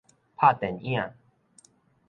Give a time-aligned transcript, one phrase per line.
[0.35, 1.13] 拍電影